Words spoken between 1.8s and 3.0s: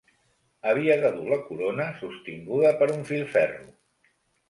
sostinguda per